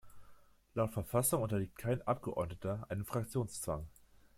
[0.73, 3.85] Laut Verfassung unterliegt kein Abgeordneter einem Fraktionszwang.